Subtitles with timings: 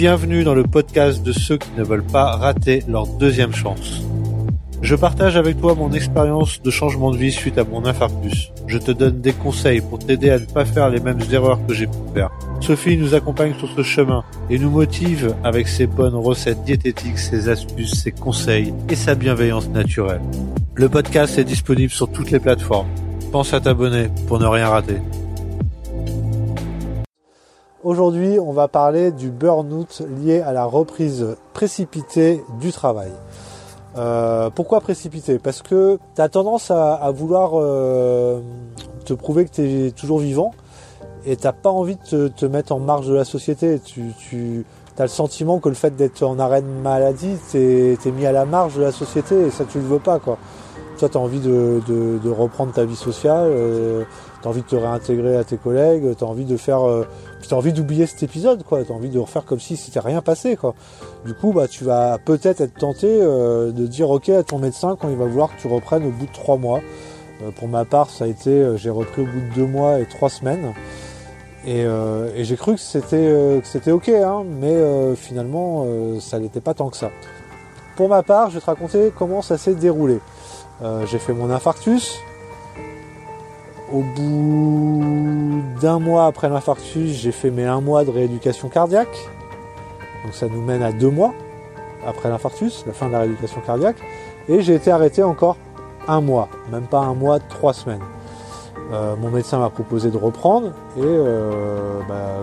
[0.00, 4.00] Bienvenue dans le podcast de ceux qui ne veulent pas rater leur deuxième chance.
[4.80, 8.50] Je partage avec toi mon expérience de changement de vie suite à mon infarctus.
[8.66, 11.74] Je te donne des conseils pour t'aider à ne pas faire les mêmes erreurs que
[11.74, 12.30] j'ai pu faire.
[12.62, 17.50] Sophie nous accompagne sur ce chemin et nous motive avec ses bonnes recettes diététiques, ses
[17.50, 20.22] astuces, ses conseils et sa bienveillance naturelle.
[20.76, 22.88] Le podcast est disponible sur toutes les plateformes.
[23.32, 24.96] Pense à t'abonner pour ne rien rater.
[27.82, 33.10] Aujourd'hui, on va parler du burn-out lié à la reprise précipitée du travail.
[33.96, 38.40] Euh, pourquoi précipiter Parce que tu as tendance à, vouloir euh,
[39.06, 40.52] te prouver que tu es toujours vivant
[41.24, 43.80] et t'as pas envie de te, mettre en marge de la société.
[43.80, 44.66] Tu, tu
[44.98, 48.44] as le sentiment que le fait d'être en de maladie, t'es es mis à la
[48.44, 50.36] marge de la société et ça tu le veux pas quoi.
[51.00, 54.04] Toi tu as envie de, reprendre ta vie sociale, euh,
[54.42, 57.06] tu as envie de te réintégrer à tes collègues, tu as envie de faire euh,
[57.52, 58.84] envie d'oublier cet épisode, quoi.
[58.84, 60.74] Tu as envie de refaire comme si c'était rien passé, quoi.
[61.24, 64.94] Du coup, bah, tu vas peut-être être tenté euh, de dire ok à ton médecin
[65.00, 66.80] quand il va vouloir que tu reprennes au bout de trois mois.
[67.56, 70.28] Pour ma part, ça a été, j'ai repris au bout de deux mois et trois
[70.28, 70.74] semaines.
[71.66, 71.86] Et,
[72.36, 75.86] j'ai cru que c'était c'était ok, hein, mais finalement,
[76.20, 77.10] ça n'était pas tant que ça.
[77.96, 80.20] Pour ma part, je vais te raconter comment ça s'est déroulé.
[81.06, 82.20] J'ai fait mon infarctus,
[83.92, 89.28] au bout d'un mois après l'infarctus, j'ai fait mes un mois de rééducation cardiaque.
[90.24, 91.34] Donc ça nous mène à deux mois
[92.06, 93.96] après l'infarctus, la fin de la rééducation cardiaque.
[94.48, 95.56] Et j'ai été arrêté encore
[96.06, 98.02] un mois, même pas un mois, trois semaines.
[98.92, 102.38] Euh, mon médecin m'a proposé de reprendre et euh, bah,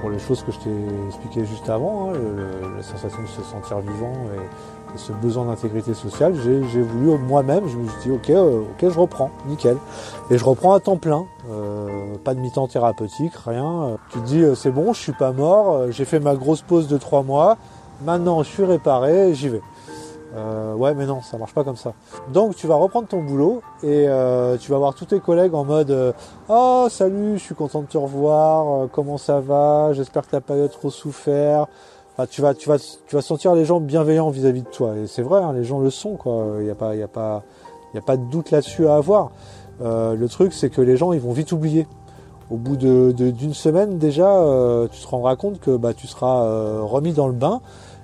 [0.00, 2.16] pour les choses que je t'ai expliquées juste avant, hein,
[2.76, 4.40] la sensation de se sentir vivant et,
[4.94, 9.00] ce besoin d'intégrité sociale, j'ai voulu moi-même, je me suis dit ok, euh, ok, je
[9.00, 9.78] reprends, nickel.
[10.30, 11.88] Et je reprends à temps plein, euh,
[12.22, 13.96] pas de mi-temps thérapeutique, rien.
[14.10, 16.98] Tu te dis c'est bon, je suis pas mort, j'ai fait ma grosse pause de
[16.98, 17.56] trois mois,
[18.04, 19.62] maintenant je suis réparé, j'y vais.
[20.34, 21.92] Euh, ouais, mais non, ça marche pas comme ça.
[22.32, 25.64] Donc tu vas reprendre ton boulot et euh, tu vas voir tous tes collègues en
[25.64, 26.12] mode euh,
[26.48, 30.68] Oh salut, je suis content de te revoir, comment ça va, j'espère que t'as pas
[30.68, 31.66] trop souffert.
[32.30, 34.96] tu vas, tu vas, tu vas sentir les gens bienveillants vis-à-vis de toi.
[34.96, 36.54] Et c'est vrai, hein, les gens le sont, quoi.
[36.58, 37.42] Il n'y a pas, il y a pas,
[37.92, 39.32] il y a pas de doute là-dessus à avoir.
[39.80, 41.86] le truc, c'est que les gens, ils vont vite oublier.
[42.50, 44.34] Au bout d'une de, semaine déjà,
[44.90, 47.60] tu te rendras compte que bah, tu seras remis dans le bain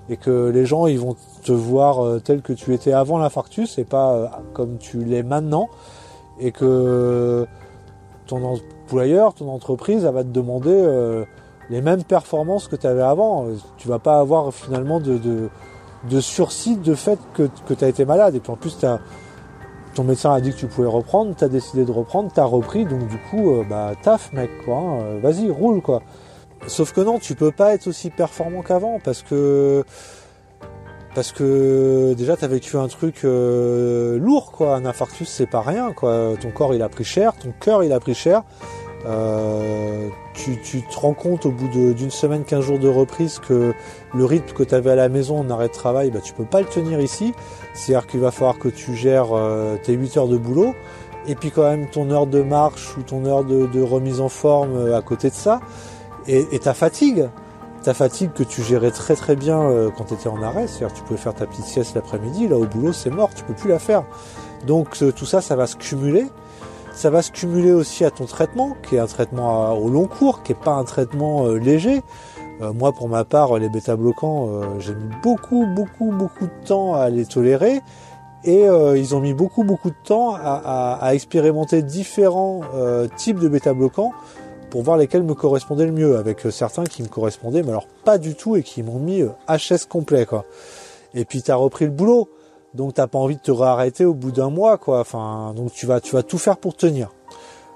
[0.08, 3.78] et que les gens ils vont te voir euh, tel que tu étais avant l'infarctus
[3.78, 5.68] et pas euh, comme tu l'es maintenant
[6.40, 7.46] et que
[8.26, 11.24] ton employeur, ton entreprise, elle va te demander euh,
[11.70, 13.46] les mêmes performances que tu avais avant.
[13.76, 18.36] Tu vas pas avoir finalement de, sursis de fait que, que tu as été malade.
[18.36, 18.78] Et puis en plus,
[19.94, 22.44] ton médecin a dit que tu pouvais reprendre, tu as décidé de reprendre, tu as
[22.44, 24.76] repris, donc du coup, bah taf mec, quoi.
[24.76, 25.18] Hein.
[25.20, 26.02] Vas-y, roule, quoi.
[26.66, 29.84] Sauf que non, tu peux pas être aussi performant qu'avant parce que
[31.14, 35.62] parce que déjà tu as vécu un truc euh, lourd quoi, un infarctus c'est pas
[35.62, 38.42] rien quoi, ton corps il a pris cher, ton cœur il a pris cher.
[39.06, 43.72] Euh, tu, te rends compte au bout d'une semaine, 15 jours de reprise que
[44.12, 46.44] le rythme que tu avais à la maison en arrêt de travail, bah, tu peux
[46.44, 47.32] pas le tenir ici.
[47.74, 50.74] C'est-à-dire qu'il va falloir que tu gères euh, tes 8 heures de boulot
[51.26, 54.92] et puis quand même ton heure de marche ou ton heure de remise en forme
[54.92, 55.60] à côté de ça
[56.26, 57.28] et, ta fatigue,
[57.82, 60.94] ta fatigue que tu gérais très très bien euh, quand tu étais en arrêt, c'est-à-dire
[60.94, 63.68] tu pouvais faire ta petite sieste l'après-midi, là au boulot c'est mort, tu peux plus
[63.68, 64.04] la faire.
[64.66, 66.26] Donc tout ça, ça va se cumuler.
[66.92, 70.42] Ça va se cumuler aussi à ton traitement, qui est un traitement au long cours,
[70.42, 72.02] qui est pas un traitement euh, léger.
[72.60, 77.08] Euh, moi, pour ma part, les bêta-bloquants, j'ai mis beaucoup, beaucoup, beaucoup de temps à
[77.08, 77.80] les tolérer.
[78.44, 82.62] Et ils ont mis beaucoup, beaucoup de temps à, à expérimenter différents
[83.16, 84.12] types de bêta-bloquants
[84.70, 87.86] pour voir lesquels me correspondaient le mieux, avec euh, certains qui me correspondaient, mais alors
[88.04, 90.44] pas du tout et qui m'ont mis HS euh, complet quoi.
[91.14, 92.28] Et puis tu as repris le boulot,
[92.74, 95.00] donc t'as pas envie de te réarrêter au bout d'un mois quoi.
[95.00, 97.10] Enfin, donc tu vas tu vas tout faire pour tenir.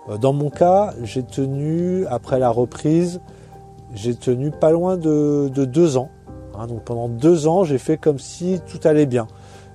[0.09, 3.21] Euh, dans mon cas, j'ai tenu après la reprise,
[3.95, 6.11] j'ai tenu pas loin de, deux ans.
[6.55, 6.67] Hein.
[6.67, 9.27] donc pendant deux ans, j'ai fait comme si tout allait bien.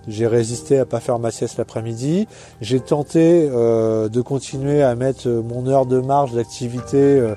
[0.07, 2.27] J'ai résisté à pas faire ma sieste l'après-midi.
[2.61, 7.35] J'ai tenté euh, de continuer à mettre mon heure de marge d'activité, euh,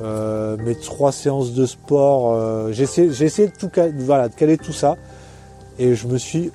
[0.00, 2.70] euh, mes trois séances de sport.
[2.72, 4.96] j'ai essayé, de tout de caler tout ça.
[5.80, 6.52] Et je me suis,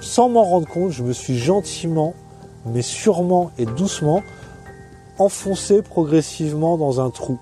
[0.00, 2.14] sans m'en rendre compte, je me suis gentiment,
[2.64, 4.22] mais sûrement et doucement
[5.18, 7.38] enfoncé progressivement dans un trou.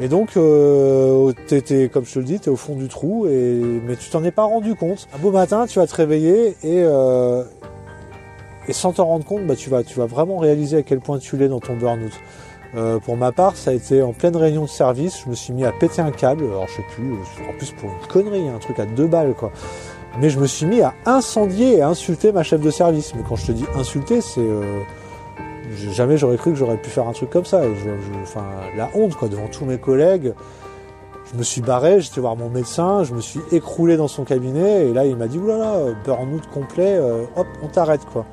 [0.00, 3.96] Et donc, euh, t'étais, comme je te le dis, t'es au fond du trou, mais
[3.96, 5.06] tu t'en es pas rendu compte.
[5.14, 7.44] Un beau matin, tu vas te réveiller et, euh,
[8.68, 11.18] et sans t'en rendre compte, bah, tu, vas, tu vas vraiment réaliser à quel point
[11.18, 12.12] tu l'es dans ton burn-out.
[12.74, 15.52] Euh, pour ma part, ça a été en pleine réunion de service, je me suis
[15.52, 17.12] mis à péter un câble, alors je sais plus,
[17.46, 19.52] en plus pour une connerie, un truc à deux balles quoi.
[20.18, 23.14] Mais je me suis mis à incendier et insulter ma chef de service.
[23.14, 24.80] Mais quand je te dis insulter, c'est euh,
[25.92, 27.62] jamais j'aurais cru que j'aurais pu faire un truc comme ça.
[28.22, 28.44] Enfin,
[28.76, 30.34] la honte quoi devant tous mes collègues.
[31.32, 34.88] Je me suis barré, j'étais voir mon médecin, je me suis écroulé dans son cabinet
[34.88, 38.26] et là il m'a dit oulala, burn-out complet, euh, hop, on t'arrête quoi.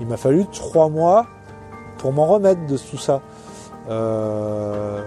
[0.00, 1.26] Il m'a fallu trois mois
[1.98, 3.22] pour m'en remettre de tout ça.
[3.88, 5.02] Euh,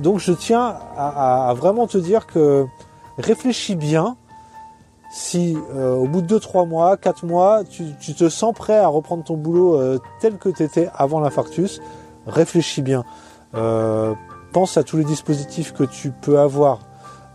[0.00, 2.66] donc je tiens à, vraiment te dire que
[3.18, 4.16] réfléchis bien.
[5.16, 9.22] Si euh, au bout de 2-3 mois, 4 mois, tu, te sens prêt à reprendre
[9.22, 11.80] ton boulot euh, tel que tu étais avant l'infarctus,
[12.26, 13.04] réfléchis bien.
[13.52, 16.80] pense à tous les dispositifs que tu peux avoir.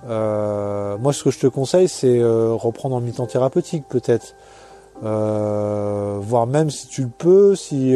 [0.06, 4.36] moi, ce que je te conseille, c'est reprendre en mi-temps thérapeutique, peut-être.
[5.02, 7.96] voire même si tu le peux, si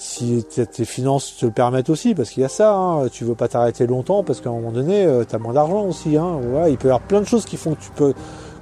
[0.00, 3.34] si tes finances te le permettent aussi, parce qu'il y a ça, hein, tu veux
[3.34, 6.16] pas t'arrêter longtemps, parce qu'à un moment donné, euh, tu as moins d'argent aussi.
[6.16, 8.14] Hein, il peut y avoir plein de choses qui font que tu peux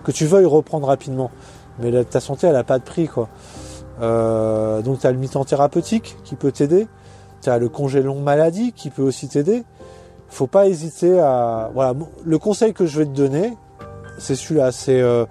[0.09, 1.31] que tu veuilles reprendre rapidement.
[1.79, 3.29] Mais ta santé, elle a pas de prix, quoi.
[4.01, 6.89] Euh, donc tu as le mi-temps thérapeutique qui peut t'aider.
[7.43, 9.65] Tu as le congé longue maladie qui peut aussi t'aider.
[10.31, 11.71] Faut pas hésiter à.
[11.75, 11.95] Voilà,
[12.25, 13.55] le conseil que je vais te donner,
[14.19, 15.27] c'est celui-là, c'est euh,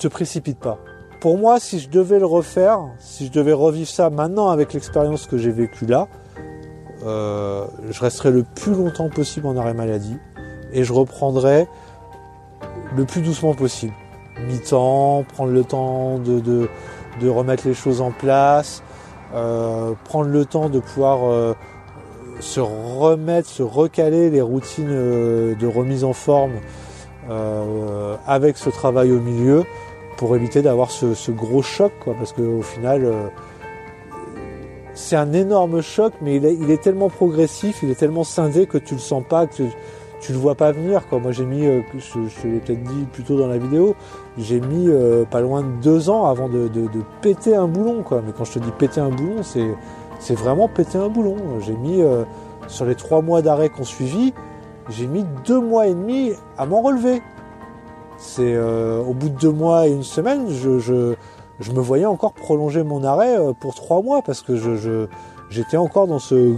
[0.00, 0.78] te précipite pas
[1.20, 5.26] pour moi, si je devais le refaire, si je devais revivre ça maintenant avec l'expérience
[5.26, 6.08] que j'ai vécue là,
[7.04, 10.16] euh, je resterais le plus longtemps possible en arrêt maladie
[10.72, 11.68] et je reprendrais
[12.96, 13.92] le plus doucement possible.
[14.46, 16.68] Mi-temps, prendre le temps de,
[17.28, 18.82] remettre les choses en place,
[19.34, 21.54] euh, prendre le temps de pouvoir euh,
[22.40, 26.52] se remettre, se recaler les routines de remise en forme
[28.26, 29.64] avec ce travail au milieu
[30.20, 33.28] pour éviter d'avoir ce, gros choc, quoi, parce qu'au final, euh,
[34.92, 38.92] c'est un énorme choc, mais il est, tellement progressif, il est tellement scindé que tu
[38.92, 39.62] le sens pas, que tu,
[40.28, 41.06] le vois pas venir.
[41.08, 41.18] Quoi.
[41.18, 43.94] Moi, j'ai mis, euh, je, l'ai peut-être dit plus tôt dans la vidéo,
[44.38, 46.68] j'ai mis euh, pas loin de deux ans avant de,
[47.22, 48.22] péter un boulon, quoi.
[48.24, 51.36] Mais quand je te dis péter un boulon, c'est, vraiment péter un boulon.
[51.60, 52.02] J'ai mis
[52.68, 54.32] sur les trois mois d'arrêt qu'on suivit,
[54.88, 57.22] j'ai mis deux mois et demi à m'en relever.
[58.16, 62.32] C'est euh, au bout de deux mois et une semaine, je, je, me voyais encore
[62.32, 65.06] prolonger mon arrêt euh, pour trois mois parce que je,
[65.48, 66.54] j'étais encore dans ce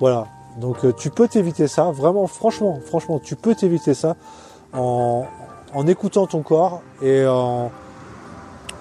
[0.00, 0.26] voilà.
[0.58, 4.16] Donc euh, tu peux t'éviter ça, vraiment, franchement, franchement, tu peux t'éviter ça
[4.72, 5.24] en,
[5.74, 7.70] en, écoutant ton corps et en,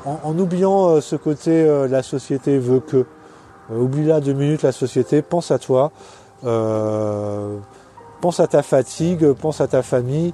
[0.06, 3.06] en, oubliant ce côté la société veut que.
[3.70, 5.92] oublie là deux minutes la société, pense à toi,
[6.42, 10.34] pense à ta fatigue, pense à ta famille,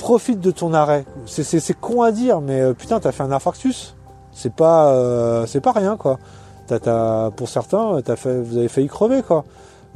[0.00, 1.04] profite de ton arrêt.
[1.26, 3.94] C'est con à dire, mais euh, putain, t'as fait un infarctus.
[4.32, 6.18] C'est pas, euh, c'est pas rien, quoi.
[7.36, 9.44] Pour certains, vous avez failli crever, quoi.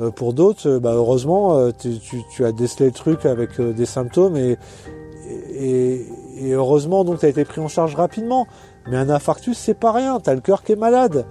[0.00, 4.56] Euh, pour d'autres, bah, heureusement, tu, as décelé le truc avec des symptômes et,
[6.52, 8.46] heureusement, donc, tu as été pris en charge rapidement.
[8.88, 10.20] Mais un infarctus, c'est pas rien.
[10.20, 11.26] T'as le cœur qui est malade.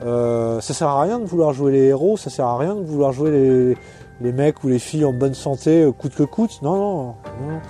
[0.00, 2.16] ça sert à rien de vouloir jouer les héros.
[2.16, 3.76] Ça sert à rien de vouloir jouer
[4.20, 6.60] les, mecs ou les filles en bonne santé, coûte que coûte.
[6.62, 7.60] Non, non, non.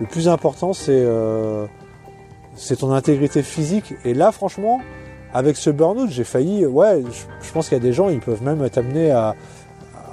[0.00, 1.66] Le plus important, euh,
[2.54, 3.94] c'est ton intégrité physique.
[4.04, 4.80] Et là, franchement,
[5.34, 6.66] avec ce burn-out, j'ai failli.
[6.66, 7.02] Ouais,
[7.42, 9.34] je, pense qu'il y a des gens, ils peuvent même t'amener à,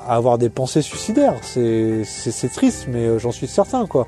[0.08, 1.36] avoir des pensées suicidaires.
[1.44, 4.08] C'est triste, mais euh, j'en suis certain, quoi.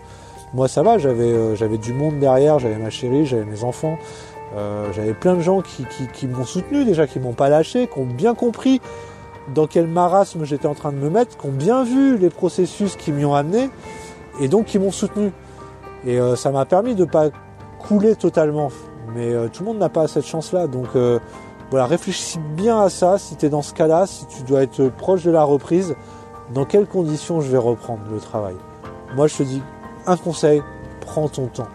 [0.54, 0.98] Moi, ça va.
[0.98, 2.60] J'avais euh, j'avais du monde derrière.
[2.60, 3.98] J'avais ma chérie, j'avais mes enfants.
[4.94, 8.34] j'avais plein de gens qui, m'ont soutenu déjà, qui m'ont pas lâché, qui ont bien
[8.34, 8.82] compris
[9.54, 12.96] dans quel marasme j'étais en train de me mettre, qui ont bien vu les processus
[12.96, 13.70] qui m'y ont amené
[14.40, 15.32] et donc qui m'ont soutenu.
[16.06, 17.30] Et euh, ça m'a permis de ne pas
[17.80, 18.70] couler totalement.
[19.16, 20.68] Mais euh, tout le monde n'a pas cette chance-là.
[20.68, 21.20] Donc euh,
[21.70, 23.18] voilà, réfléchis bien à ça.
[23.18, 25.96] Si tu es dans ce cas-là, si tu dois être proche de la reprise,
[26.54, 28.56] dans quelles conditions je vais reprendre le travail?
[29.16, 29.62] Moi, je te dis
[30.06, 30.62] un conseil,
[31.02, 31.68] prends ton temps.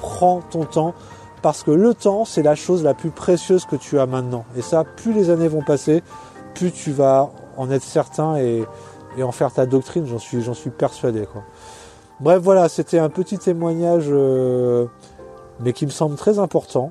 [0.00, 0.94] Prends ton temps
[1.44, 4.46] parce que le temps, c'est la chose la plus précieuse que tu as maintenant.
[4.56, 6.02] Et ça, plus les années vont passer,
[6.54, 8.64] plus tu vas en être certain et,
[9.22, 11.28] en faire ta doctrine, j'en suis, persuadé.
[12.20, 14.86] Bref, voilà, c'était un petit témoignage, euh,
[15.60, 16.90] mais qui me semble très important.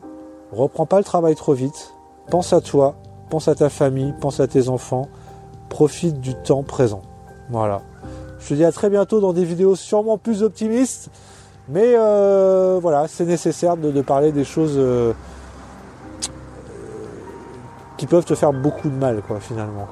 [0.52, 1.94] Reprends pas le travail trop vite.
[2.30, 2.96] Pense à toi,
[3.30, 5.08] pense à ta famille, pense à tes enfants.
[5.70, 7.02] Profite du temps présent.
[7.50, 7.82] Voilà.
[8.40, 11.10] Je te dis à très bientôt dans des vidéos sûrement plus optimistes.
[11.70, 15.14] Mais euh, voilà, c'est nécessaire de, parler des choses euh,
[17.98, 19.88] qui peuvent te faire beaucoup de mal, quoi, finalement.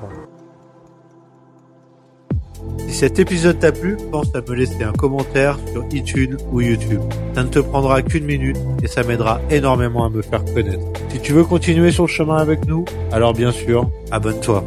[2.91, 6.99] Si cet épisode t'a plu, pense à me laisser un commentaire sur iTunes ou YouTube.
[7.33, 10.85] Ça ne te prendra qu'une minute et ça m'aidera énormément à me faire connaître.
[11.07, 12.83] Si tu veux continuer sur le chemin avec nous,
[13.13, 14.65] alors bien sûr, abonne-toi.